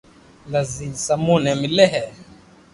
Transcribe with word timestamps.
لڌيز 0.51 0.93
سمون 1.05 1.43
بي 1.45 1.53
ملي 1.61 1.85
هي 1.93 2.05